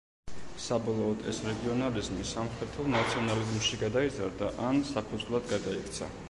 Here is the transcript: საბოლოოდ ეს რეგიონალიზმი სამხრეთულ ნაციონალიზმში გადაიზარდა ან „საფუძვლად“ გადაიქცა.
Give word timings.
საბოლოოდ 0.67 1.19
ეს 1.31 1.41
რეგიონალიზმი 1.49 2.25
სამხრეთულ 2.31 2.89
ნაციონალიზმში 2.95 3.81
გადაიზარდა 3.85 4.51
ან 4.71 4.83
„საფუძვლად“ 4.95 5.49
გადაიქცა. 5.55 6.11